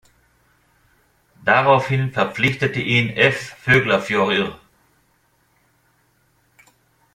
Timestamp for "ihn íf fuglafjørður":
2.79-4.59